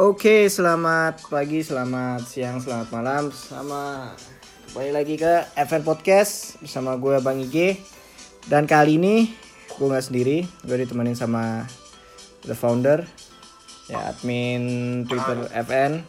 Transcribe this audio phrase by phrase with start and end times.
[0.00, 4.16] Oke, selamat pagi, selamat siang, selamat malam, sama
[4.72, 7.76] kembali lagi ke FN Podcast bersama gue Bang Ige.
[8.48, 9.28] Dan kali ini
[9.76, 11.68] gue nggak sendiri, gue ditemenin sama
[12.48, 13.04] the founder,
[13.92, 16.00] ya admin Twitter FN.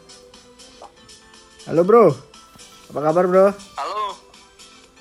[1.68, 2.16] Halo bro,
[2.96, 3.52] apa kabar bro?
[3.76, 4.16] Halo.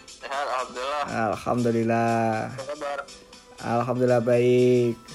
[0.03, 1.03] Sehat, alhamdulillah.
[1.31, 2.19] Alhamdulillah,
[2.59, 2.99] Apa kabar?
[3.55, 5.10] alhamdulillah baik.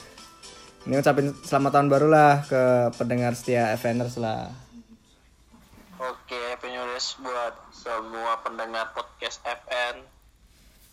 [0.86, 4.54] Ini ucapin selamat tahun baru lah ke pendengar setia FNers lah.
[5.98, 6.86] Oke, year
[7.26, 10.06] buat semua pendengar podcast FN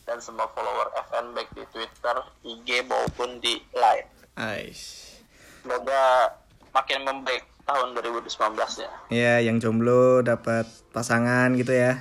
[0.09, 4.09] dan semua follower FN baik di Twitter, IG maupun di Line.
[4.41, 5.13] Ais.
[5.61, 6.41] Semoga
[6.73, 8.33] makin membaik tahun 2019
[8.81, 8.93] ya.
[9.13, 10.65] Ya, yang jomblo dapat
[10.97, 12.01] pasangan gitu ya.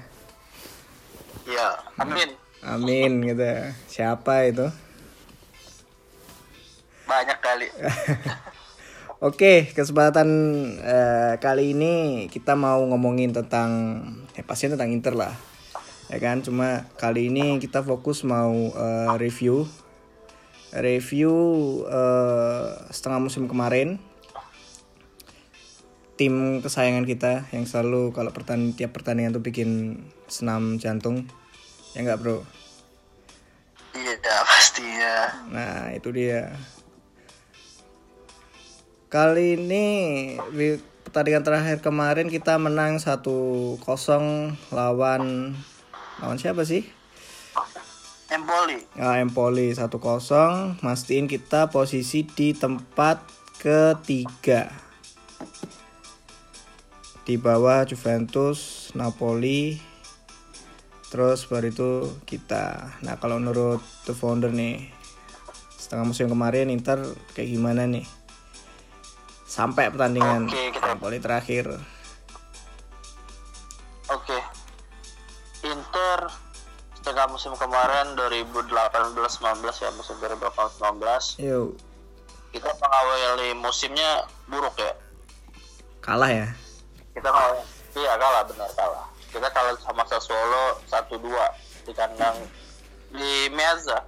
[1.43, 2.39] Ya, amin.
[2.63, 3.51] Amin gitu.
[3.91, 4.71] Siapa itu?
[7.03, 7.69] Banyak kali.
[9.29, 10.29] Oke, kesempatan
[10.81, 14.01] eh, kali ini kita mau ngomongin tentang
[14.33, 15.33] ya pasti tentang Inter lah.
[16.09, 19.69] Ya kan, cuma kali ini kita fokus mau eh, review
[20.71, 21.35] review
[21.85, 24.01] eh, setengah musim kemarin
[26.15, 31.25] tim kesayangan kita yang selalu kalau pertandingan tiap pertandingan tuh bikin senam jantung
[31.97, 32.45] ya nggak bro
[33.91, 34.15] Iya,
[34.47, 35.15] pastinya.
[35.51, 36.55] Nah, itu dia.
[39.11, 39.87] Kali ini
[40.55, 43.27] di pertandingan terakhir kemarin kita menang 1-0
[44.71, 45.51] lawan
[46.23, 46.87] lawan siapa sih?
[48.31, 48.79] Empoli.
[48.95, 50.79] Ah, Empoli 1-0.
[50.79, 53.19] Mastiin kita posisi di tempat
[53.59, 54.71] ketiga.
[57.27, 59.75] Di bawah Juventus, Napoli,
[61.11, 61.91] terus baru itu
[62.23, 62.95] kita.
[63.03, 64.87] Nah, kalau menurut The Founder nih,
[65.75, 67.03] setengah musim kemarin Inter
[67.35, 68.20] kayak gimana nih?
[69.51, 71.65] Sampai pertandingan Oke, kita- Napoli terakhir.
[74.07, 74.39] Oke.
[75.61, 76.19] Inter
[76.95, 78.71] setengah musim kemarin 2018-19
[79.75, 81.73] ya musim 2018 Yuk,
[82.51, 84.93] kita mengawali musimnya buruk ya
[85.97, 86.45] kalah ya.
[87.11, 87.57] kita kalah
[87.95, 91.25] iya kalah benar kalah kita kalah sama Sassuolo 1-2
[91.83, 92.37] di kandang
[93.09, 94.05] di Meazza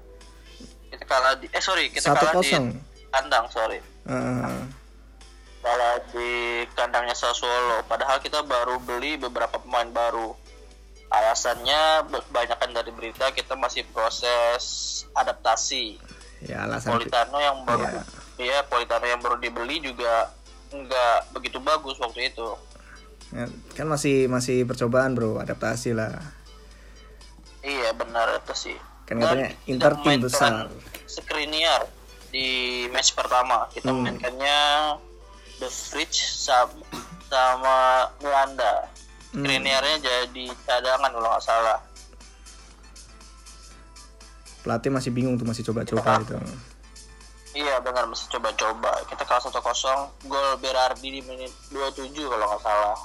[0.88, 2.78] kita kalah di eh sorry kita kalah di 1-0.
[3.10, 4.70] kandang sorry Heeh.
[6.14, 6.30] Di
[6.72, 7.82] kandangnya Sassuolo.
[7.84, 10.38] Padahal kita baru beli beberapa pemain baru.
[11.10, 14.64] Alasannya kebanyakan dari berita kita masih proses
[15.14, 15.98] adaptasi.
[16.42, 18.02] Ya alasan Politano yang baru Iya.
[18.38, 20.34] iya Politano yang baru dibeli juga
[20.70, 22.50] nggak begitu bagus waktu itu.
[23.34, 25.38] Ya, kan masih masih percobaan bro.
[25.38, 26.18] Adaptasi lah.
[27.64, 30.68] Iya benar itu sih Kan katanya Inter tim besar.
[31.08, 31.88] Skriniar
[32.28, 32.48] di
[32.90, 33.70] match pertama.
[33.70, 34.02] Kita Hmm.
[34.04, 34.58] mainkannya
[35.62, 36.82] The Fridge sama
[37.30, 38.94] sama Belanda
[39.34, 39.42] Hmm.
[39.42, 41.82] Skriniarnya jadi cadangan kalau nggak salah
[44.62, 46.38] pelatih masih bingung tuh masih coba-coba itu
[47.54, 49.06] Iya benar mesti coba-coba.
[49.06, 52.98] Kita kalah 1-0, gol Berardi di menit 27 kalau nggak salah.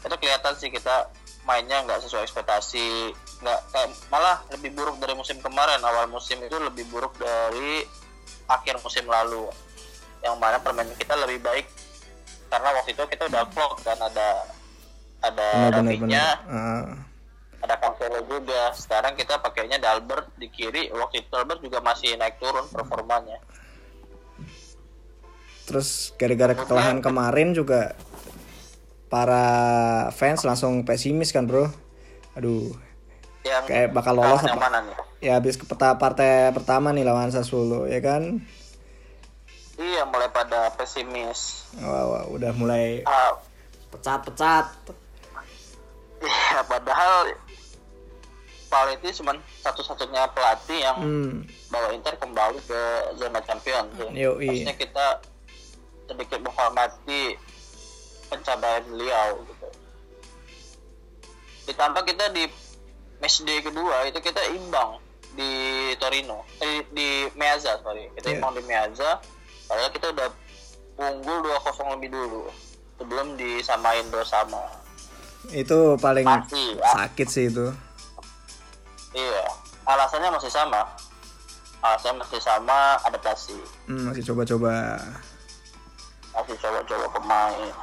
[0.00, 1.12] Itu kelihatan sih kita
[1.44, 3.12] mainnya nggak sesuai ekspektasi,
[3.44, 5.84] nggak kayak malah lebih buruk dari musim kemarin.
[5.84, 7.84] Awal musim itu lebih buruk dari
[8.48, 9.52] akhir musim lalu.
[10.24, 11.66] Yang mana permainan kita lebih baik
[12.48, 14.28] karena waktu itu kita udah vlog kan ada
[15.20, 16.84] ada benar Rafinha, benar Ah,
[17.60, 18.72] ada Cancelo juga.
[18.72, 20.88] Sekarang kita pakainya Dalbert di kiri.
[20.88, 23.36] Waktu itu Dalbert juga masih naik turun performanya.
[25.64, 27.96] terus gara-gara kekalahan kemarin juga
[29.08, 29.46] para
[30.12, 31.72] fans langsung pesimis kan bro
[32.36, 32.68] aduh
[33.48, 34.96] yang kayak bakal lolos apa mana nih?
[35.24, 38.44] ya habis ke peta partai pertama nih lawan Sassuolo ya kan
[39.74, 41.66] Iya mulai pada pesimis.
[41.76, 43.34] wah, wah, udah mulai Ah,
[43.90, 44.70] pecat-pecat
[46.20, 47.34] iya padahal
[48.64, 51.34] Spalletti cuma satu-satunya pelatih yang hmm
[51.68, 52.80] bawa Inter kembali ke
[53.14, 53.90] zona champion.
[54.14, 54.46] Yoi.
[54.46, 55.06] Maksudnya kita
[56.06, 57.34] sedikit menghormati
[58.24, 59.68] pencapaian beliau gitu.
[61.66, 62.46] Ditambah kita di
[63.18, 65.02] match day kedua itu kita imbang
[65.34, 65.50] di
[65.96, 68.34] Torino, eh, di Meazza sorry, kita Iya.
[68.38, 69.18] imbang di Meazza.
[69.74, 70.28] Padahal kita udah
[70.94, 71.58] unggul 2-0
[71.98, 72.46] lebih dulu
[72.94, 74.62] sebelum disamain dua sama.
[75.50, 76.94] itu paling Masih, ah.
[77.04, 77.74] sakit sih itu
[79.10, 79.42] Iya,
[79.82, 80.86] alasannya masih sama.
[81.82, 83.58] Alasannya masih sama, adaptasi.
[83.90, 84.94] hmm, masih coba-coba
[86.32, 87.74] Masih coba-coba pemain.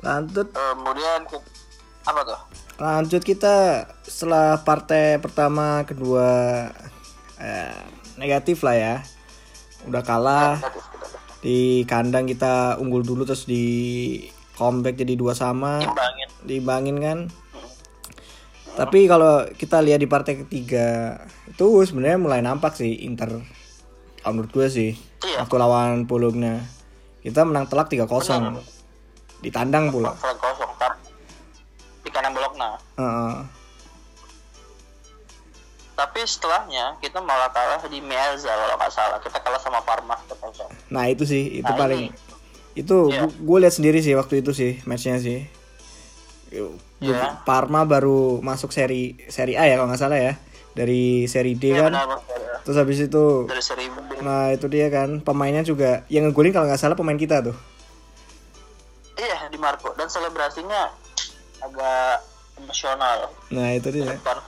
[0.00, 1.48] lanjut Kemudian ke-
[2.02, 2.40] apa tuh?
[2.76, 3.56] lanjut kita
[4.02, 6.68] setelah partai pertama kedua
[7.40, 7.80] eh,
[8.16, 8.94] negatif lah ya.
[9.88, 10.60] Udah kalah.
[11.40, 13.64] Di kandang kita unggul dulu terus di
[14.54, 15.80] comeback jadi dua sama.
[16.44, 16.96] Diimbangin.
[17.00, 17.18] Kan?
[18.70, 21.16] Tapi kalau kita lihat di partai ketiga
[21.48, 23.40] itu sebenarnya mulai nampak sih Inter.
[24.20, 24.90] Kalau menurut gue sih
[25.20, 25.44] Iya.
[25.44, 26.60] waktu lawan Bologna.
[27.20, 28.56] Kita menang telak 3-0
[29.40, 30.12] di tandang pula.
[32.00, 32.68] Di kanan Bologna.
[36.00, 39.18] Tapi setelahnya kita malah kalah di Meazza kalau nggak salah.
[39.18, 40.16] Kita kalah sama Parma
[40.88, 42.16] nah itu sih itu Nah, paling ini.
[42.74, 43.28] itu Iya.
[43.28, 45.44] gue lihat sendiri sih waktu itu sih matchnya sih.
[46.50, 47.44] Gua- Iya.
[47.44, 50.32] Parma baru masuk seri seri A ya kalau nggak salah ya.
[50.70, 51.92] Dari seri D Iya kan.
[51.92, 52.28] benar benar.
[52.60, 54.20] terus habis itu dari seri B.
[54.20, 55.20] nah itu dia kan.
[55.20, 57.56] Pemainnya juga yang ngegolin kalau nggak salah pemain kita tuh.
[59.14, 59.92] Iya di Marco.
[59.94, 60.88] Dan selebrasinya
[61.60, 62.24] agak
[62.56, 63.28] emosional.
[63.50, 64.08] Nah itu dia.
[64.10, 64.39] Depan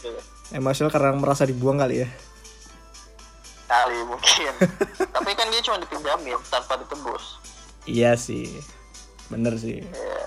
[0.00, 0.20] Arnold gitu
[0.50, 2.08] emosional karena merasa dibuang kali ya?
[3.70, 4.50] Kali mungkin.
[5.14, 7.38] Tapi kan dia cuma dipinjamin tanpa ditebus.
[7.86, 8.50] Iya sih.
[9.30, 9.78] Bener sih.
[9.78, 10.26] Iya.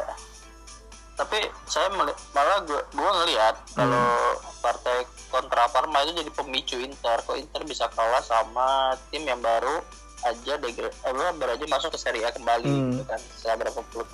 [1.13, 1.37] tapi
[1.69, 4.33] saya malah gua, gua ngelihat kalau
[4.65, 7.21] partai kontra Parma itu jadi pemicu Inter.
[7.21, 9.77] Kok Inter bisa kalah sama tim yang baru
[10.25, 12.97] aja degra eh, baru aja masuk ke Serie A kembali Hmm.
[12.97, 14.07] gitu kan setelah berapa puluh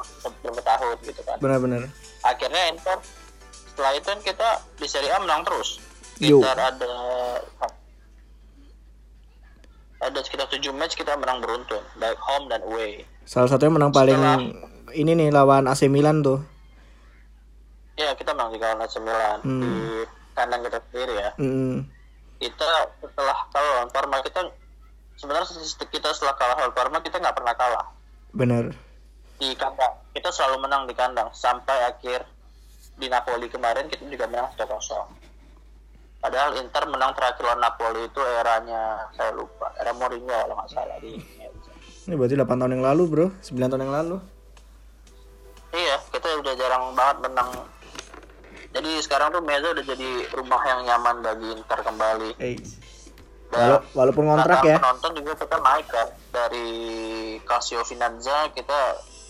[0.44, 1.38] berapa tahun gitu kan.
[1.40, 1.88] Benar-benar
[2.20, 2.98] akhirnya Inter
[3.80, 5.80] setelah itu kan kita di Serie A menang terus.
[6.20, 6.44] Yo.
[6.44, 6.92] sekitar ada
[10.00, 13.08] ada sekitar 7 match kita menang beruntun baik home dan away.
[13.24, 16.44] Salah satunya menang paling Setelah- ini nih lawan AC Milan tuh.
[17.96, 19.62] Ya kita menang di kawasan 9 Hmm.
[19.62, 19.72] di
[20.34, 21.32] kandang kita sendiri ya.
[21.36, 21.88] Mm,
[22.38, 22.68] kita
[23.00, 24.44] setelah kalah lawan Parma kita
[25.16, 27.88] sebenarnya statistik kita setelah kalah lawan Parma kita nggak pernah kalah.
[28.32, 28.76] Bener.
[29.36, 30.04] Di kandang.
[30.12, 32.28] Kita selalu menang di kandang sampai akhir
[33.00, 34.68] di Napoli kemarin kita juga menang 1-0
[36.20, 41.00] padahal Inter menang terakhir lawan Napoli itu eranya saya lupa era Mourinho kalau nggak salah
[41.00, 41.16] di
[42.08, 43.28] ini berarti 8 tahun yang lalu bro.
[43.38, 44.18] 9 tahun yang lalu.
[45.70, 47.50] Iya kita udah jarang banget menang.
[48.74, 52.30] Jadi sekarang tuh Meza udah jadi rumah yang nyaman bagi Inter kembali.
[52.34, 52.58] Dan
[53.54, 54.82] wala- walaupun kontrak ya.
[54.82, 56.70] penonton juga kita naik kan dari
[57.46, 58.80] Casio Finanza kita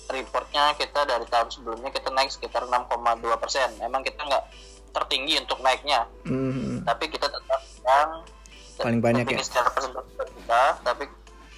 [0.09, 2.89] reportnya kita dari tahun sebelumnya kita naik sekitar 6,2
[3.37, 3.69] persen.
[3.79, 4.43] Emang kita nggak
[4.89, 6.09] tertinggi untuk naiknya.
[6.25, 8.09] Mm, tapi kita tetap yang
[8.79, 9.43] Paling banyak ya?
[9.43, 11.03] secara persentase kita tapi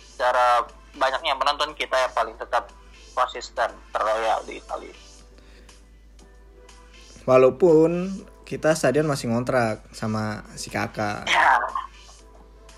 [0.10, 0.66] secara
[0.98, 2.74] banyaknya penonton kita yang paling tetap
[3.14, 4.96] konsisten terloyal di Italia
[7.30, 8.10] walaupun
[8.42, 11.24] kita stadion masih ngontrak sama si kakak.
[11.30, 11.62] Ya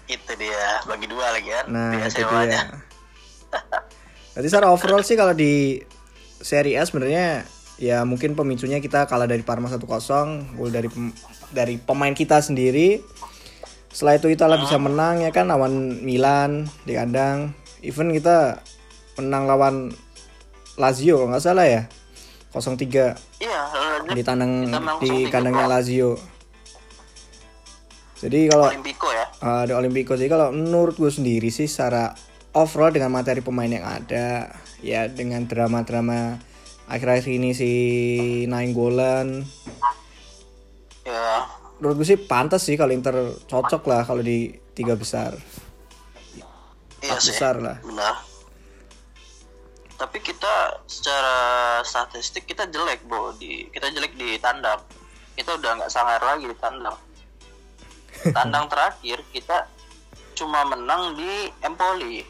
[0.03, 2.61] itu dia bagi dua lagi kan Nah, itu dia.
[4.33, 5.81] Berarti secara overall sih kalau di
[6.41, 7.45] Serie A sebenarnya
[7.77, 9.79] ya mungkin pemicunya kita kalah dari Parma 1-0,
[10.57, 11.15] gol dari pem-
[11.53, 13.01] dari pemain kita sendiri.
[13.93, 17.53] Setelah itu kita lah bisa menang ya kan lawan Milan di kandang.
[17.85, 18.61] Even kita
[19.21, 19.75] menang lawan
[20.81, 21.85] Lazio kalau nggak salah ya.
[22.53, 23.61] 0-3 iya
[24.13, 24.69] di tandang
[25.01, 25.65] di 0-3 kandangnya.
[25.69, 26.17] Lazio.
[28.17, 32.15] Jadi kalau Olimpico ya Uh, di Olimpico sih kalau menurut gue sendiri sih secara
[32.53, 36.37] overall dengan materi pemain yang ada ya dengan drama-drama
[36.85, 37.71] akhir-akhir ini si
[38.45, 39.41] Naing Golan
[41.03, 41.49] ya.
[41.81, 45.35] Menurut gue sih pantas sih kalau Inter cocok lah kalau di tiga besar.
[47.03, 47.77] Iya sih besar lah.
[47.83, 48.23] benar.
[49.99, 51.35] Tapi kita secara
[51.83, 54.79] statistik kita jelek bro di kita jelek di tandang.
[55.33, 56.97] Kita udah nggak sangar lagi di tandang.
[58.37, 59.67] Tandang terakhir kita
[60.37, 62.21] cuma menang di Empoli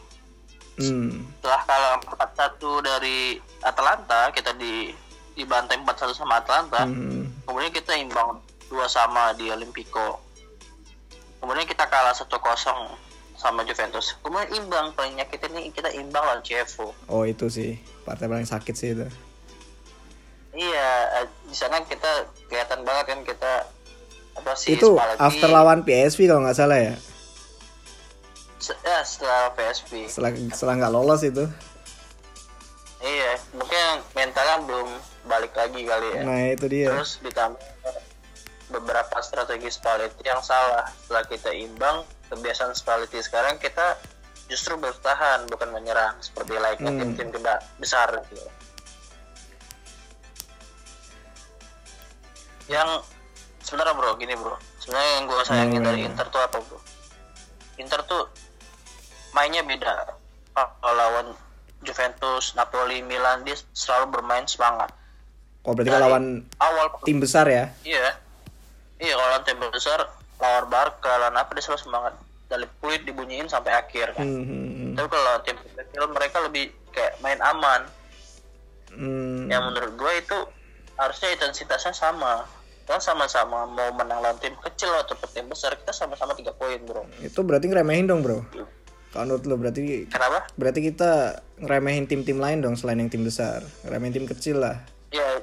[0.79, 3.17] hmm, setelah kalah 4-1 dari
[3.61, 4.93] Atalanta kita di
[5.33, 8.37] dibantai 4-1 sama Atalanta hmm, kemudian kita imbang
[8.73, 10.17] dua sama di Olimpico.
[11.37, 12.33] Kemudian kita kalah 1-0
[13.37, 14.17] sama Juventus.
[14.25, 16.97] Kemudian imbang paling ini kita imbang lawan Chievo.
[17.05, 17.77] Oh itu sih.
[18.01, 19.05] Partai paling sakit sih itu.
[20.57, 20.89] Iya
[21.21, 23.53] eh, di sana kita kelihatan banget kan kita
[24.33, 26.93] apa sih itu after lawan PSV kalau nggak salah ya
[28.63, 31.43] ya setelah PSV setelah setelah nggak lolos itu?
[32.99, 34.89] Iya mungkin mentalnya belum
[35.25, 36.21] balik lagi kali ya.
[36.23, 36.87] Nah itu dia.
[36.89, 37.59] Terus ditambah
[38.69, 40.87] beberapa strategi Spalletti yang salah.
[41.03, 43.99] Setelah kita imbang kebiasaan Spalletti sekarang kita
[44.47, 46.99] justru bertahan bukan menyerang seperti layaknya Hmm.
[46.99, 48.47] tim-tim gede besar gitu.
[52.63, 52.87] yang
[53.59, 54.55] sebenarnya bro gini bro.
[54.79, 55.87] Sebenarnya yang gue sayangin Hmm.
[55.89, 56.79] dari Inter tuh apa bro?
[57.75, 58.23] Inter tuh
[59.33, 60.13] mainnya beda
[60.53, 61.27] kalau lawan
[61.83, 64.93] Juventus, Napoli, Milan dia selalu bermain semangat
[65.63, 66.25] oh berarti kalau lawan
[66.57, 68.17] awal tim besar ya Iya.
[68.97, 69.99] Iya kalau lawan tim besar
[70.39, 72.13] lawan Barca lawan apa dia selalu semangat.
[72.47, 74.23] Dari kulit dibunyiin sampai akhir kan.
[74.23, 74.71] Hmm, hmm, hmm.
[74.77, 74.93] Hmm.
[74.93, 77.83] tapi kalau tim kecil mereka lebih kayak main aman
[78.93, 79.49] Hmm.
[79.49, 80.37] yang menurut gue itu
[80.93, 82.45] harusnya intensitasnya sama
[82.85, 87.01] kan sama-sama mau menang lawan tim kecil atau tim besar kita sama-sama tiga poin bro
[87.17, 88.45] Itu berarti ngeremehin dong, Bro.
[89.13, 90.49] Kalau menurut lo berarti kenapa?
[90.57, 93.61] berarti kita ngeremehin tim-tim lain dong selain yang tim besar.
[93.85, 94.81] Ngeremehin tim kecil lah.
[95.13, 95.37] ya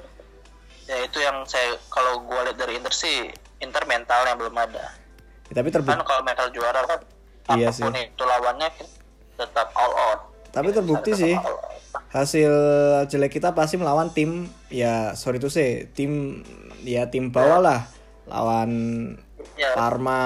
[0.91, 3.31] ya itu yang saya kalau gue lihat dari Inter sih
[3.63, 4.91] Inter mental yang belum ada.
[5.47, 6.99] Ya, tapi kan terbukti kalau mental juara kan
[7.55, 8.67] Iya apa pun itu lawannya
[9.39, 10.19] tetap all out.
[10.51, 11.33] Tapi terbukti sih
[12.11, 12.53] hasil
[13.07, 16.43] jelek kita pasti melawan tim ya sorry tuh sih tim
[16.83, 17.81] ya tim bawah lah.
[18.27, 18.71] Lawan
[19.55, 19.75] ya.
[19.75, 20.23] Parma,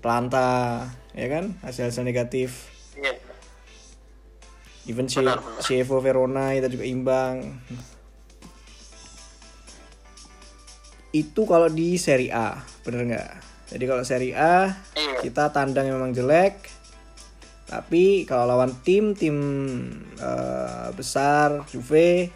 [0.00, 0.84] Planta,
[1.16, 2.72] ya kan hasil hasil negatif.
[2.98, 3.14] iya
[4.88, 5.60] Even C Benar, benar.
[5.60, 7.60] Chievo Verona kita juga imbang.
[11.12, 13.30] Itu kalau di Serie A, bener nggak?
[13.68, 16.72] Jadi kalau Serie A iya kita tandang memang jelek.
[17.68, 19.36] Tapi kalau lawan tim tim
[20.16, 22.32] eh, besar, Juve,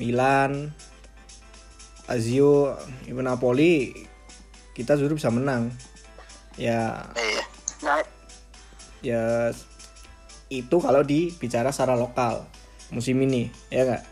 [0.00, 0.72] Milan,
[2.08, 3.92] Lazio, even Napoli,
[4.72, 5.68] kita justru bisa menang.
[6.56, 7.44] Ya, iya
[9.00, 9.52] ya
[10.50, 12.44] itu kalau dibicara secara lokal
[12.90, 14.02] musim ini, ya nggak?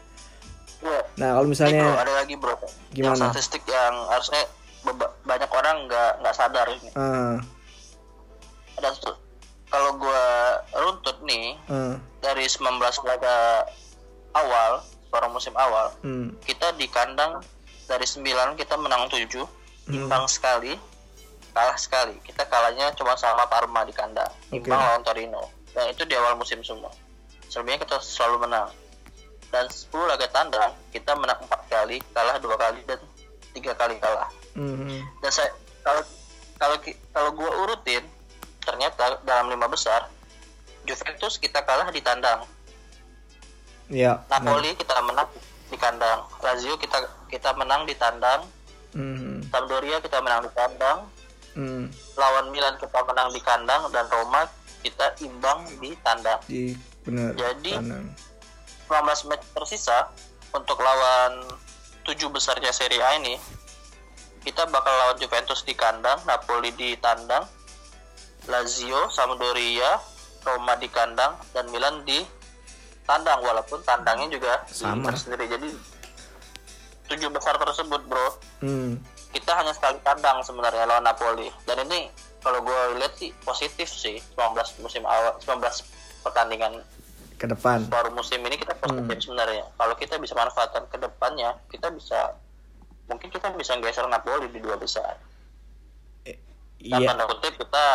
[0.87, 1.01] iya.
[1.19, 2.55] Nah kalau Ini bro, misalnya, ada lagi bro.
[2.95, 3.25] Yang Gimana?
[3.35, 4.43] statistik yang harusnya
[5.27, 6.91] banyak orang nggak nggak sadar ini.
[6.95, 7.43] Ah,
[8.79, 8.91] ada
[9.69, 10.25] kalau gua
[10.73, 13.67] runtut nih ah, dari 19 laga
[14.33, 17.41] awal separuh musim awal hmm, kita di kandang
[17.89, 19.25] dari 9 kita menang 7
[19.89, 20.77] imbang sekali
[21.59, 22.15] kalah sekali.
[22.23, 24.31] Kita kalahnya cuma sama Parma di kandang.
[24.55, 24.63] Oke.
[24.63, 25.51] imbang lawan Torino.
[25.75, 26.95] Dan itu di awal musim semua.
[27.51, 28.71] Selebihnya kita selalu menang.
[29.51, 33.01] Dan 10 laga tandang kita menang 4 kali kalah dua kali dan
[33.57, 34.29] tiga kali kalah.
[34.53, 35.49] Hmm, dan saya
[35.81, 36.05] kalau
[36.61, 36.77] kalau
[37.17, 38.05] kalau gua urutin
[38.61, 40.05] ternyata dalam lima besar
[40.85, 42.45] Juventus kita kalah di tandang.
[43.89, 45.33] Ya, Napoli kita menang
[45.73, 46.29] di kandang.
[46.45, 48.45] Lazio kita kita menang di tandang.
[48.93, 51.09] Hmm, Sampdoria kita menang di kandang
[51.59, 51.85] hmm,
[52.15, 54.47] lawan Milan kita menang di kandang dan Roma
[54.79, 56.71] kita imbang di tandang di
[57.03, 57.35] bener.
[57.35, 58.07] Jadi- tandang.
[58.89, 60.09] 19 match tersisa
[60.49, 61.45] untuk lawan
[62.09, 63.37] tujuh besarnya Serie A ini
[64.41, 67.45] kita bakal lawan Juventus di kandang Napoli di tandang
[68.49, 70.01] Lazio Sampdoria
[70.41, 72.25] Roma di kandang dan Milan di
[73.05, 75.13] tandang walaupun tandangnya juga di Sama.
[75.13, 75.69] Sendiri jadi
[77.09, 78.29] tujuh besar tersebut bro
[78.65, 78.97] Hmm,
[79.39, 81.47] kita hanya sekali tandang sebenarnya lawan Napoli.
[81.63, 82.11] Dan ini
[82.43, 84.19] kalau gue lihat sih positif sih.
[84.35, 85.63] 19 musim awal 19
[86.27, 86.83] pertandingan
[87.39, 87.87] ke depan.
[87.87, 89.63] baru musim ini kita positif sebenarnya.
[89.79, 92.35] Kalau kita bisa manfaatkan ke depannya kita bisa
[93.07, 95.15] mungkin kita bisa geser Napoli di dua besar.
[96.27, 96.37] Dan
[96.79, 97.87] Iya, tanda kutip kita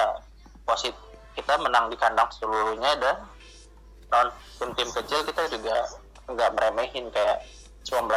[0.64, 0.96] positif
[1.36, 3.16] kita menang di kandang seluruhnya dan
[4.12, 5.76] lawan tim-tim kecil kita juga
[6.30, 7.44] nggak meremehin kayak
[7.84, 8.08] 19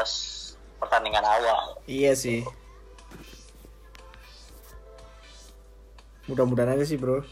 [0.79, 1.81] pertandingan awal.
[1.91, 2.47] Iya sih.
[6.27, 7.23] Mudah-mudahan aja sih bro.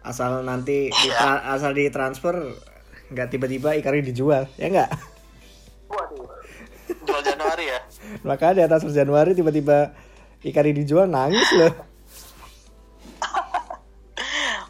[0.00, 1.40] Asal nanti di Iya.
[1.50, 2.36] asal di transfer
[3.08, 4.90] nggak tiba-tiba Ikari dijual, ya nggak?
[5.84, 6.28] waduh
[7.04, 7.80] jual Januari ya
[8.28, 9.92] Maka di atas Januari tiba-tiba
[10.40, 11.72] Ikari dijual nangis loh.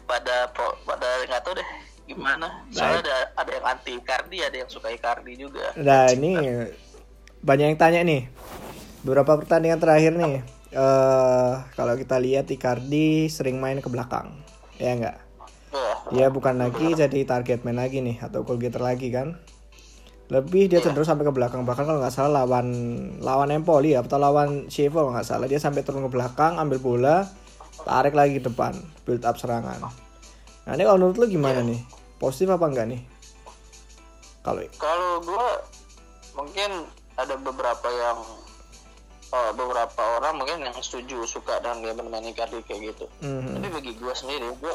[0.05, 1.69] pada pro, pada nggak tahu deh
[2.05, 6.37] gimana soalnya ada ada yang anti Icardi ada yang suka Icardi juga Nah ini
[7.41, 8.25] banyak yang tanya nih.
[9.01, 10.41] Beberapa pertandingan terakhir nih.
[10.75, 14.35] Eh kalau kita lihat Icardi sering main ke belakang,
[14.75, 15.17] ya nggak?
[15.71, 19.39] Wah, Dia bukan lagi jadi target man lagi nih atau goal getter lagi kan?
[20.27, 22.67] Lebih dia cenderung sampai ke belakang bahkan kalau nggak salah lawan
[23.23, 26.81] lawan Empoli ya atau lawan Chievo kalau nggak salah dia sampai turun ke belakang ambil
[26.81, 27.29] bola
[27.85, 28.73] tarik lagi ke depan
[29.05, 29.79] build up serangan.
[30.65, 31.79] Nah ini kalau menurut lu gimana nih?
[32.17, 33.01] Positif apa enggak nih?
[34.41, 35.47] Kalau kalau gue
[36.35, 38.19] mungkin ada beberapa yang
[39.35, 43.05] oh, beberapa orang mungkin yang setuju suka dengan dia bermain Icardi kayak gitu.
[43.19, 43.59] Mhm.
[43.59, 44.73] tapi bagi gue sendiri gue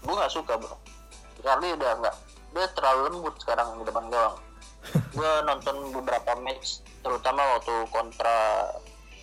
[0.00, 0.78] gue nggak suka bro.
[1.42, 2.16] Icardi udah nggak
[2.54, 4.38] dia terlalu lembut sekarang di depan gawang
[5.18, 8.70] gue nonton beberapa match terutama waktu kontra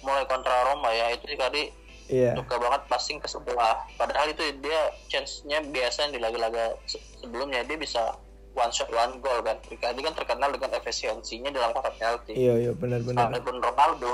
[0.01, 1.71] mulai kontra Roma ya itu Icardi
[2.11, 2.35] iya.
[2.35, 3.87] suka banget passing ke sebelah.
[3.95, 8.17] Padahal itu dia chance-nya biasa di laga-laga se- sebelumnya dia bisa
[8.51, 9.55] one shot one goal kan.
[9.63, 12.33] Icardi kan terkenal dengan efisiensinya dalam kotak penalti.
[12.35, 13.31] Iya iya benar-benar.
[13.31, 14.13] sekalipun Ronaldo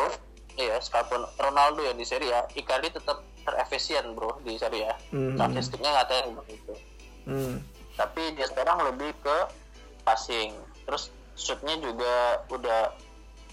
[0.57, 2.43] iya sekalipun Ronaldo yang di Serie A.
[2.51, 4.95] Icardi tetap terefisien bro di Serie A.
[5.13, 5.37] Mhm.
[5.37, 6.73] statistiknya ngatain begitu
[7.27, 7.59] Hmm.
[7.99, 9.37] tapi dia sekarang lebih ke
[10.07, 10.55] passing.
[10.87, 12.95] Terus shootnya juga udah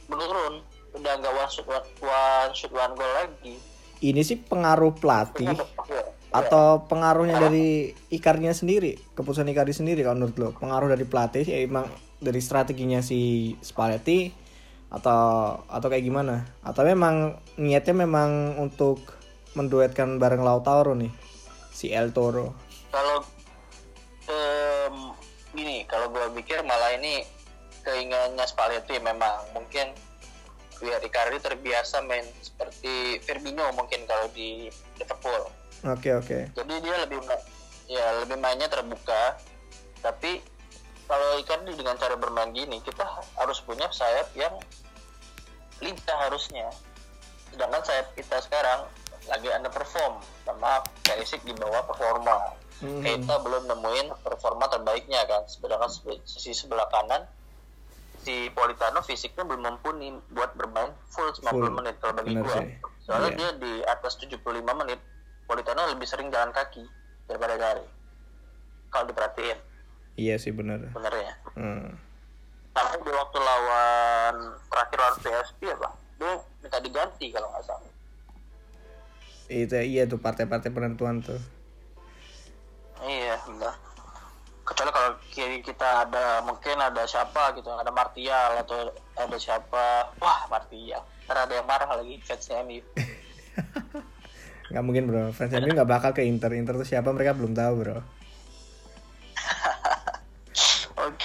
[0.07, 0.63] menurun.
[0.95, 3.59] Udah nggak one shot one, one shot one goal lagi.
[3.99, 5.51] Ini sih pengaruh pelatih.
[5.51, 8.95] Iya, atau pengaruhnya dari Icardi sendiri?
[9.19, 10.49] Keputusan Icardi sendiri kalau menurut lo?
[10.55, 11.91] Pengaruh dari pelatih ya emang
[12.23, 14.44] dari strateginya si Spalletti
[14.95, 16.47] atau atau kayak gimana?
[16.63, 19.03] Atau memang niatnya memang untuk
[19.59, 21.11] menduetkan bareng Lautaro nih
[21.75, 22.55] si El Toro?
[22.95, 23.27] Kalau
[24.31, 24.97] em,
[25.51, 27.27] gini kalau gue pikir malah ini
[27.83, 29.91] keinginannya Spalletti memang mungkin
[30.79, 35.51] biar Icardi terbiasa main seperti Firmino mungkin kalau di Liverpool.
[35.87, 36.39] Oke oke.
[36.55, 37.19] Jadi dia lebih
[37.91, 39.39] ya lebih mainnya terbuka.
[40.03, 40.43] Tapi
[41.07, 43.05] kalau Icardi dengan cara bermain gini kita
[43.39, 44.55] harus punya sayap yang
[45.85, 46.67] lincah harusnya.
[47.53, 48.89] Sedangkan sayap kita sekarang
[49.29, 50.19] lagi underperform.
[50.43, 52.57] Sama Perisic di bawah performa.
[52.83, 53.07] Mhm.
[53.07, 55.47] kita belum nemuin performa terbaiknya kan?
[55.47, 55.89] Sedangkan
[56.27, 57.23] sisi sebelah kanan
[58.25, 61.71] si Politano fisiknya belum mumpuni buat bermain full 90 Full.
[61.77, 62.35] menit kalau bagi
[63.05, 63.37] soalnya Iya.
[63.37, 64.97] dia di atas 75 menit
[65.45, 66.83] Politano lebih sering jalan kaki
[67.29, 67.85] daripada Gary.
[68.89, 69.59] Kalau diperhatiin.
[70.15, 71.91] Iya sih bener benernya hmm.
[72.75, 74.35] Tapi di waktu lawan
[74.67, 75.89] terakhir lawan PSP apa
[76.19, 77.93] dia minta diganti kalau nggak salah.
[79.47, 81.39] Itu iya tuh partai-partai penentuan tuh.
[83.07, 83.75] Iya benar.
[84.65, 90.11] Kecuali kalau kiri kita ada mungkin ada siapa gitu ada Martial atau ada siapa.
[90.19, 91.03] Wah Martial.
[91.31, 92.85] Ntar ada yang marah lagi fansnya MU
[94.73, 95.25] nggak mungkin bro.
[95.31, 96.51] Fans MU nggak bakal ke Inter.
[96.57, 98.24] Inter tuh siapa mereka belum tahu bro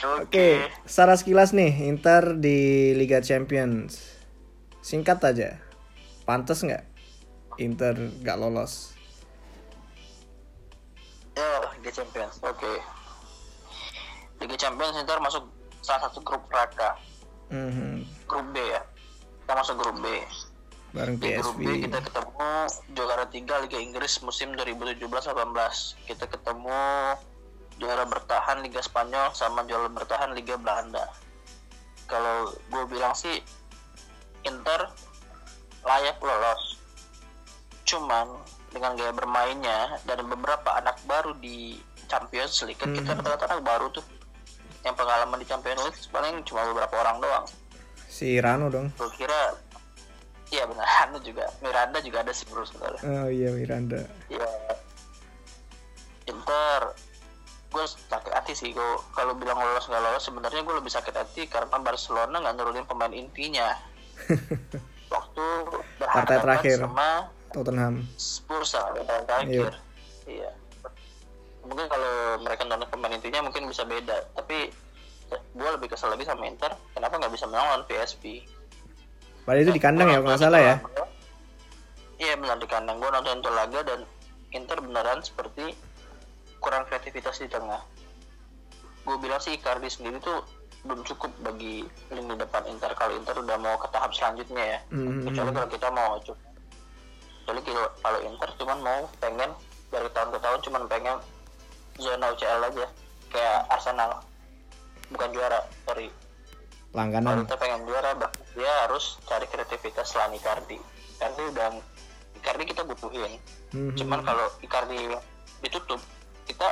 [0.01, 0.50] oke Oke,
[0.84, 2.58] secara sekilas nih Inter di
[2.94, 4.00] Liga Champions.
[4.79, 5.50] Singkat aja.
[6.24, 6.84] Pantes nggak
[7.58, 8.96] Inter nggak lolos?
[11.34, 12.74] ya Liga Champions oke
[14.39, 15.48] Liga Champions Inter masuk
[15.79, 17.00] salah satu grup raka
[17.48, 18.03] Mhm.
[18.27, 18.84] grup B ya
[19.41, 20.06] kita masuk grup B
[20.91, 21.56] Bareng di grup.
[21.56, 22.51] B kita ketemu
[22.91, 25.00] juara tiga Liga Inggris musim 2017-18
[26.06, 26.82] kita ketemu
[27.80, 31.08] juara bertahan Liga Spanyol sama juara bertahan Liga Belanda.
[32.06, 33.39] Kalau gue bilang sih
[34.42, 34.92] Inter
[35.82, 36.76] layak lolos.
[37.84, 38.28] Cuman
[38.70, 43.88] dengan gaya bermainnya dan beberapa anak baru di Champions League kan kita rata-rata anak baru
[43.89, 44.06] tuh.
[44.80, 47.46] Yang pengalaman di Champions League paling cuma beberapa orang doang.
[48.06, 48.92] Si Rano dong.
[48.92, 49.56] gue kira
[50.50, 54.02] iya benar Anu juga Miranda juga ada sih bro sebenarnya Oh iya Miranda.
[54.28, 54.50] ya
[56.26, 56.82] Inter
[57.69, 61.45] gue sakit hati sih gue kalau bilang lolos nggak lolos sebenarnya gue lebih sakit hati
[61.45, 63.77] karena Barcelona nggak nurunin pemain intinya
[65.13, 65.45] waktu
[66.01, 66.77] Partai terakhir.
[66.82, 68.05] sama Tottenham.
[68.17, 69.71] Spurs lah partai terakhir
[70.25, 70.51] iya
[71.62, 74.73] mungkin kalau mereka nurunin pemain intinya mungkin bisa beda tapi
[75.29, 78.23] gue lebih kesel lagi sama Inter kenapa nggak bisa menang lawan PSV
[79.49, 80.75] Padahal itu di kandang ya kalau nggak salah ya.
[82.21, 83.01] Iya benar di kandang.
[83.01, 83.99] Gue nonton itu laga dan
[84.53, 85.73] Inter beneran seperti
[86.60, 87.82] kurang kreativitas di tengah.
[89.02, 90.43] Gue bilang sih Icardi sendiri tuh
[90.80, 94.80] belum cukup bagi lini depan Inter kalau Inter udah mau ke tahap selanjutnya ya.
[94.91, 95.26] Mhm.
[95.26, 96.48] Kecuali kalau kita mau cukup.
[97.41, 99.52] Kecuali kalau- kalau Inter cuman mau pengen
[99.89, 101.17] dari tahun ke tahun cuman pengen
[101.98, 102.86] zona UCL aja
[103.28, 104.22] kayak Arsenal
[105.10, 106.13] bukan juara sorry
[106.88, 107.41] kalau Langganan.
[107.43, 108.13] kita pengen juara
[108.54, 110.78] dia harus cari kreativitas selain Icardi
[111.12, 111.67] Icardi udah
[112.36, 113.41] Icardi kita butuhin
[113.72, 113.98] Mhm.
[113.98, 115.10] cuman kalau Icardi
[115.60, 115.98] ditutup
[116.50, 116.68] kita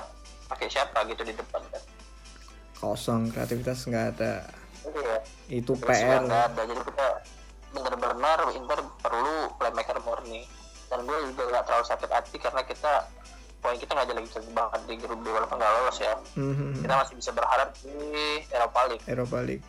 [0.48, 1.84] pakai siapa gitu di depan kan
[2.76, 4.46] Kosong kreativitas nggak ada.
[4.84, 5.18] Iya.
[5.52, 6.22] Itu Terus PR.
[6.22, 7.08] nggak ada jadi kita
[7.70, 10.46] benar-benar Inter perlu playmaker murni
[10.88, 12.94] dan gue juga nggak terlalu sakit hati karena kita
[13.58, 16.80] poin kita nggak lagi jelek banget di grup B walaupun nggak lolos ya Mhm.
[16.80, 17.98] kita masih bisa berharap di
[18.48, 19.66] Eropa League Eropa League.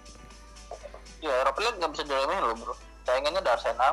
[1.18, 2.74] Ya Eropa League nggak bisa diremehin loh bro.
[3.02, 3.92] Saingannya ada Arsenal,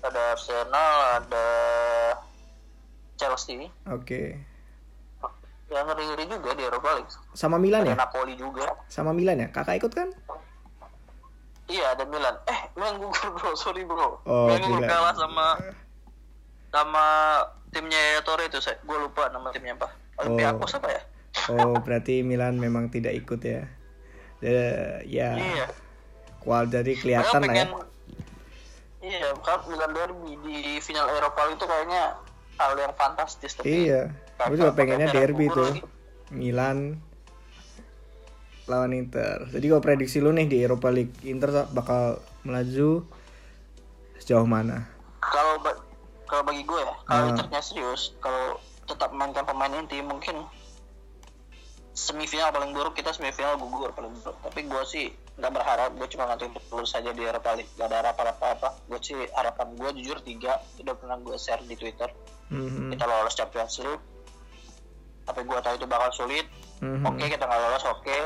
[0.00, 1.46] ada Arsenal, ada
[3.16, 3.66] Chelsea.
[3.88, 4.38] Oke.
[5.68, 7.12] Yang ngeri-ngeri juga di Eropa League.
[7.36, 7.96] Sama Milan Ada ya?
[8.00, 8.66] Napoli juga.
[8.88, 9.48] Sama Milan ya?
[9.52, 10.08] Kakak ikut kan?
[11.68, 12.34] Iya ada Milan.
[12.48, 14.16] Eh Milan gugur bro, sorry bro.
[14.24, 15.46] Oh, Milan gugur kalah sama
[16.72, 17.04] sama
[17.68, 18.80] timnya Torre itu saya.
[18.88, 19.92] Gue lupa nama timnya apa.
[20.24, 21.00] Olympiakos apa ya?
[21.52, 23.68] Oh, berarti Milan memang tidak ikut ya.
[24.40, 25.66] Ya, ya Iya.
[26.40, 27.66] kual dari kelihatan lah ya.
[28.98, 32.16] Iya, kan Milan derby di final Eropa itu kayaknya
[32.58, 34.10] hal yang fantastis tapi Iya.
[34.40, 35.74] Aku juga pengennya derby tuh.
[36.30, 37.00] Milan
[38.64, 39.48] lawan Inter.
[39.48, 43.02] Jadi gue prediksi lu nih di Eropa League Inter bakal melaju
[44.18, 44.84] sejauh mana?
[45.20, 45.80] kalau ba-
[46.24, 47.30] kalau bagi gue ya kalau Ah.
[47.30, 50.40] Internya serius kalau tetap mainkan pemain inti mungkin
[51.90, 56.24] semifinal paling buruk kita semifinal gugur paling buruk tapi gue sih nggak berharap gue cuma
[56.26, 59.90] nanti lulus saja di Europa League gak ada harapan apa apa gue sih harapan gue
[59.98, 62.08] jujur tiga udah pernah gue share di Twitter
[62.48, 62.88] Mhm.
[62.90, 64.04] kita lolos Champions League
[65.28, 66.46] tapi gue tahu itu bakal sulit
[66.78, 67.04] Mhm.
[67.04, 68.16] oke kita nggak lolos oke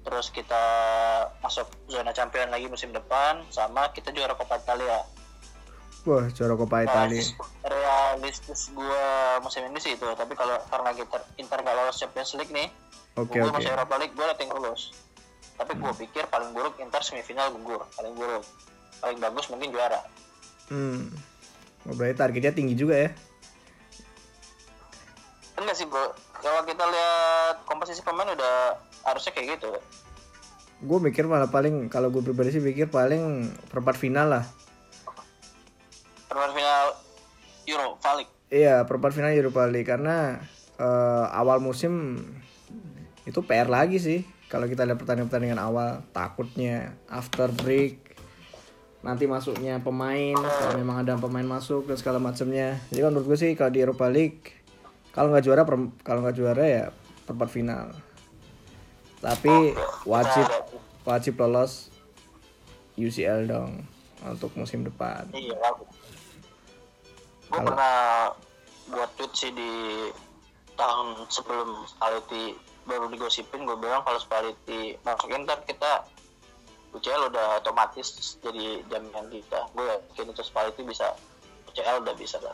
[0.00, 0.62] terus kita
[1.38, 5.04] masuk zona champion lagi musim depan sama kita juara Coppa Italia
[6.02, 7.20] Wah, juara Coppa Italia.
[7.20, 9.04] Realistis, realistis gue
[9.38, 12.72] musim ini sih itu tapi kalau karena kita Inter nggak lolos Champions League nih
[13.14, 13.52] Oke, gue oke.
[13.52, 14.96] masih Europa League gue letting lulus
[15.54, 18.46] tapi gue pikir paling buruk Inter semifinal gugur paling buruk
[18.98, 20.00] paling bagus mungkin juara
[20.68, 21.08] Hmm.
[21.84, 23.10] Oh, berarti targetnya tinggi juga ya.
[25.62, 29.72] Enggak sih bro kalau kita lihat komposisi pemain udah harusnya kayak gitu
[30.78, 34.44] Gue mikir malah paling kalau gue pribadi sih pikir paling perempat final lah.
[36.30, 36.86] perempat final
[37.66, 40.40] Europa League Iya, perempat final Europa League karena
[40.80, 42.16] eh, awal musim
[43.28, 44.24] itu PR lagi sih.
[44.48, 48.08] Kalau kita lihat pertandingan-pertandingan awal, takutnya after break
[48.98, 52.82] nanti masuknya pemain, kalau memang ada pemain masuk dan segala macamnya.
[52.90, 54.57] Jadi kalau menurut gue sih kalau di Europa League
[55.18, 55.62] kalau nggak juara
[56.06, 56.84] kalau nggak juara ya
[57.26, 57.90] perempat final.
[59.18, 59.74] Tapi
[60.06, 60.46] wajib
[61.02, 61.90] wajib lolos
[62.94, 63.82] UCL dong
[64.22, 65.26] untuk musim depan.
[65.34, 65.58] iya
[67.48, 68.28] gue pernah
[68.92, 69.72] buat tweet sih di
[70.76, 72.52] tahun sebelum Spalletti
[72.84, 76.04] baru digosipin gue bilang kalau Spalletti masuk Inter kita
[76.92, 81.16] UCL udah otomatis jadi jaminan kita gue yakin itu Spalletti bisa
[81.72, 82.52] UCL udah bisa lah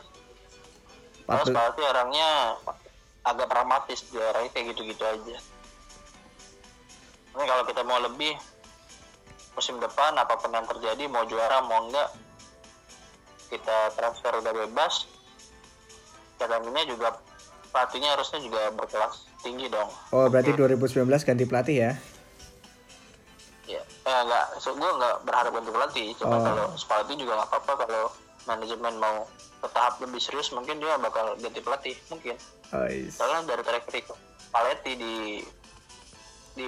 [1.25, 2.29] Patut- Spalletti orangnya
[3.21, 5.37] agak pragmatis dia orangnya kayak gitu-gitu aja.
[7.35, 8.37] Ini kalau kita mau lebih
[9.51, 12.11] musim depan apa pun yang terjadi mau juara mau enggak
[13.47, 15.07] kita transfer udah bebas
[16.35, 17.15] cadangannya juga
[17.69, 19.87] pelatihnya harusnya juga berkelas tinggi dong.
[20.09, 20.91] Oh, berarti 2019
[21.23, 21.91] ganti pelatih ya?
[23.65, 26.43] ya eh, enggak so, gue nggak berharap ganti pelatih cuma Oh.
[26.43, 28.03] kalau Spalletti juga nggak apa-apa kalau
[28.45, 29.25] manajemen mau
[29.61, 32.35] ke tahap lebih serius mungkin dia bakal ganti pelatih mungkin
[32.73, 32.81] Oh,
[33.13, 35.15] soalnya dari track record Spalletti di
[36.53, 36.65] di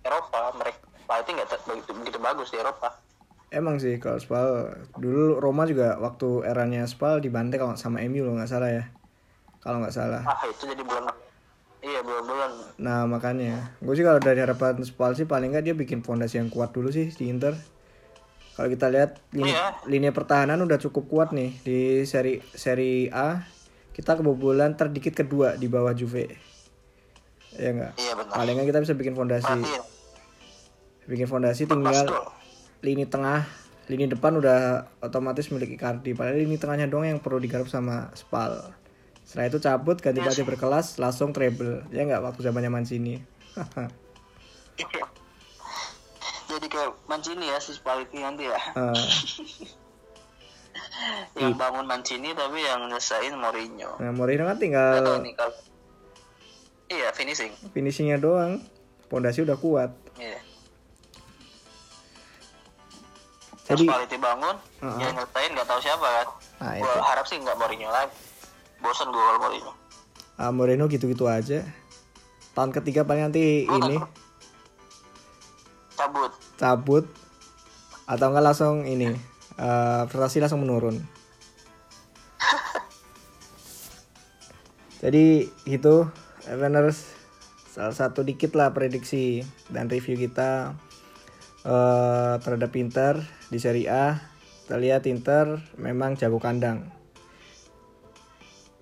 [0.00, 2.88] Eropa mereka Spalletti nggak begitu, begitu bagus di Eropa
[3.48, 4.48] Emang sih kalau Spal
[5.00, 8.84] dulu Roma juga waktu eranya Spal dibantai kalau sama MU loh nggak salah ya.
[9.64, 10.20] Kalau nggak salah.
[10.28, 11.08] ah itu jadi bulan
[11.80, 16.04] iya bulan-bulan Nah makanya gue sih kalau dari harapan Spal sih paling nggak dia bikin
[16.04, 17.56] fondasi yang kuat dulu sih di Inter.
[18.58, 19.78] Kalau kita lihat lini, Iya.
[19.86, 23.46] lini pertahanan udah cukup kuat nih di seri seri A
[23.94, 26.26] kita kebobolan terdikit kedua di bawah Juve.
[27.54, 27.92] Ya enggak?
[27.98, 29.46] iya benar Paling nggak kita bisa bikin fondasi.
[29.46, 29.82] perhatiin
[31.06, 32.06] Bikin fondasi tinggal
[32.82, 33.46] lini tengah,
[33.86, 36.12] lini depan udah otomatis milik Icardi.
[36.12, 38.58] Padahal lini tengahnya doang yang perlu digarap sama Spal.
[39.22, 41.86] Setelah itu cabut ganti pelatih berkelas langsung treble.
[41.90, 43.22] Ya nggak waktu zamannya Mancini.
[46.48, 49.04] jadi kayak Mancini ya si Spalletti nanti ya Eh,
[51.40, 55.52] yang bangun Mancini tapi yang nyesain Mourinho nah Mourinho kan tinggal nih kalau
[56.88, 58.64] iya finishing finishingnya doang.
[59.06, 59.88] Pondasi udah kuat.
[60.16, 60.36] iya
[63.66, 64.96] Jadi- Spalletti bangun Uh-uh.
[64.98, 66.26] yang nyesain nggak tahu siapa kan
[66.58, 67.00] Nah, gua itu.
[67.04, 68.10] harap sih nggak Mourinho lagi
[68.78, 69.72] bosan gue kalau Mourinho
[70.34, 71.66] Ah, Mourinho gitu-gitu aja.
[72.52, 73.98] Tahun ketiga paling nanti ini
[75.98, 77.04] cabut cabut
[78.06, 79.10] atau enggak langsung ini
[79.58, 81.02] eh prestasi langsung menurun.
[85.02, 85.94] Jadi itu
[86.46, 87.18] Evaners
[87.68, 90.72] salah satu dikit lah prediksi dan review kita
[91.66, 93.18] eh terhadap Inter
[93.50, 94.06] di Serie A.
[94.64, 96.97] Kita lihat Inter memang jago kandang.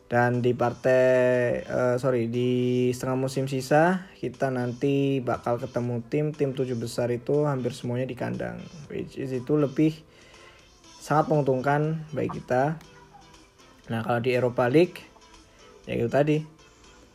[0.07, 2.51] Dan di partai eh, sorry di
[2.95, 8.14] setengah musim sisa kita nanti bakal ketemu tim tim tujuh besar itu hampir semuanya di
[8.14, 9.99] kandang, which is itu lebih
[11.03, 12.79] sangat menguntungkan bagi kita.
[13.90, 15.03] Nah kalau di Eropa League
[15.90, 16.38] ya itu tadi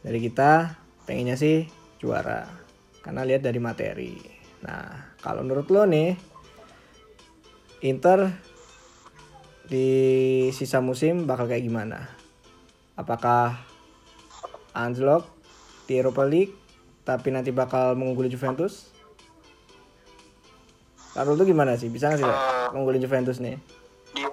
[0.04, 0.76] dari kita
[1.08, 1.64] pengennya sih
[1.96, 2.44] juara
[3.00, 4.20] karena lihat dari materi.
[4.68, 6.12] Nah kalau menurut lo nih
[7.88, 8.36] Inter
[9.72, 9.88] di
[10.52, 12.21] sisa musim bakal kayak gimana?
[13.02, 13.58] Apakah
[14.72, 15.26] anjlok
[15.84, 16.54] di Europa League
[17.02, 18.94] tapi nanti bakal mengungguli Juventus?
[21.12, 21.90] Kalau lu gimana sih?
[21.90, 22.68] Bisa nggak sih Eh.
[22.72, 23.60] mengungguli Juventus nih
[24.12, 24.24] di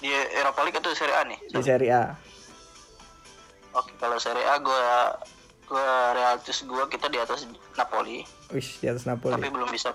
[0.00, 2.04] di Eropa League atau Serie A nih di Serie A?
[3.72, 4.82] oke kalau Serie A gue
[5.64, 9.48] gue realistis gue kita di atas Napoli Wih di atas tapi Napoli.
[9.48, 9.92] belum bisa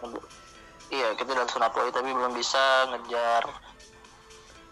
[0.89, 3.43] iya kita di atas Napoli tapi belum bisa ngejar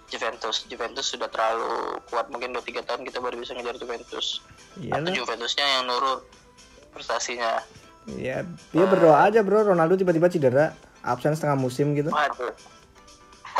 [0.10, 4.42] Juventus Juventus sudah terlalu kuat mungkin 2-3 tahun kita baru bisa ngejar Juventus
[4.78, 5.14] atau Iyalah.
[5.14, 6.20] Juventusnya yang nurun
[6.94, 7.64] prestasinya
[8.06, 9.66] Ya, dia berdoa aja bro.
[9.66, 12.14] Ronaldo tiba-tiba cedera, absen setengah musim gitu.
[12.14, 12.54] Waduh.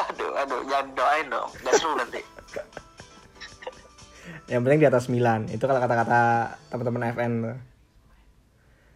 [0.06, 1.50] Aduh, aduh, jangan doain dong.
[1.66, 2.22] Gak seru nanti.
[4.52, 6.22] Yang penting di atas 9 Itu kalau kata-kata
[6.70, 7.58] teman-teman FN tuh.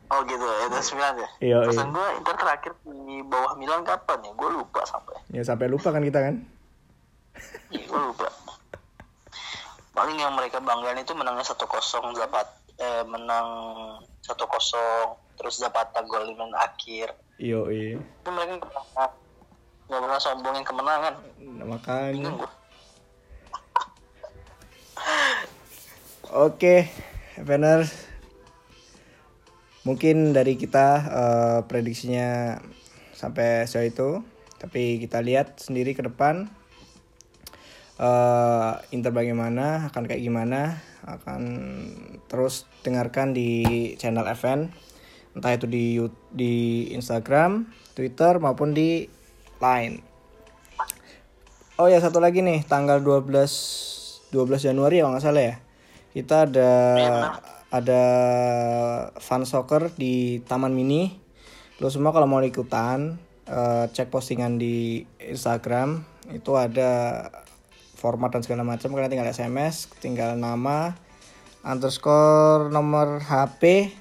[0.10, 1.30] Oh gitu, itu sembilan ya.
[1.38, 4.32] Iya, Pesan gue Inter terakhir di bawah Milan kapan ya?
[4.34, 5.18] Gue lupa sampai.
[5.30, 6.36] Ya sampai lupa kan kita kan.
[7.70, 8.30] Gue lupa.
[9.94, 11.60] Paling yang mereka banggain itu menangnya 1-0
[12.16, 12.48] Zapat
[12.80, 13.48] eh, menang
[14.24, 14.40] 1-0
[15.40, 17.08] terus Zapata gol di menit akhir.
[17.40, 18.00] Iyo, iya.
[18.00, 18.60] Itu mereka
[19.90, 21.16] nggak pernah sombongin kemenangan.
[21.40, 22.32] Nah, makanya.
[26.30, 26.86] Oke,
[27.40, 27.90] Veners.
[29.88, 32.60] Mungkin dari kita eh, prediksinya
[33.16, 34.10] sampai sejauh itu,
[34.60, 36.52] tapi kita lihat sendiri ke depan
[38.00, 41.42] eh, Inter bagaimana, akan kayak gimana, akan
[42.32, 44.72] terus dengarkan di channel FN,
[45.36, 46.00] entah itu di
[46.32, 46.54] di
[46.96, 49.06] Instagram, Twitter maupun di
[49.60, 50.00] Line.
[51.80, 55.56] Oh ya satu lagi nih tanggal 12 12 Januari ya nggak salah ya.
[56.16, 56.72] Kita ada
[57.70, 58.04] ada
[59.20, 61.16] fun soccer di Taman Mini.
[61.80, 66.04] Lo semua kalau mau ikutan eh, cek postingan di Instagram
[66.36, 67.26] itu ada
[68.00, 70.96] format dan segala macam kalian tinggal SMS, tinggal nama,
[71.68, 73.92] underscore nomor HP,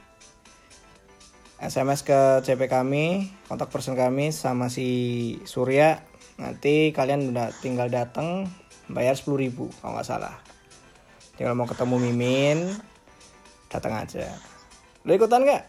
[1.58, 4.86] SMS ke CP kami, kontak person kami sama si
[5.42, 6.06] Surya.
[6.38, 8.46] Nanti kalian udah tinggal datang
[8.86, 10.38] bayar 10.000 kalau nggak salah.
[11.34, 12.78] Tinggal mau ketemu Mimin,
[13.66, 14.30] datang aja.
[15.02, 15.64] Lo ikutan nggak?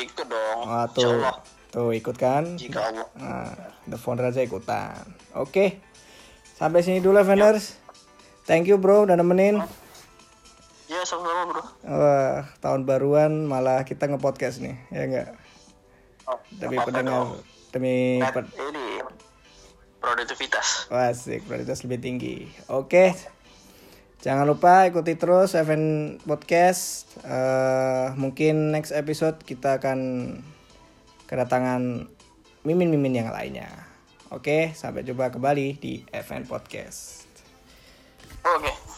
[0.00, 0.64] Ikut dong.
[0.64, 1.20] Wah, Insya tuh,
[1.68, 2.56] tuh ikut kan?
[2.56, 3.08] Jika Allah.
[3.20, 3.52] Nah,
[3.84, 4.96] the founder aja ikutan.
[5.36, 5.76] Oke,
[6.62, 7.74] sampai sini dulu Vendors.
[8.46, 9.58] Thank you bro udah nemenin.
[10.86, 11.62] Ya sama-sama bro.
[11.82, 15.28] Wah, tahun baruan malah kita nge-podcast nih, ya enggak?
[16.30, 17.34] Oh, Demi pendengar,
[17.74, 19.02] demi Net- pen- ini
[19.98, 20.86] produktivitas.
[20.86, 22.36] Wasik, prioritas lebih tinggi.
[22.70, 23.10] Oke.
[24.22, 27.10] Jangan lupa ikuti terus Event Podcast.
[27.26, 29.98] Eh, mungkin next episode kita akan
[31.26, 32.06] kedatangan
[32.62, 33.66] mimin-mimin yang lainnya.
[34.32, 37.28] Oke, sampai jumpa kembali di Event Podcast.
[38.48, 38.91] Oke.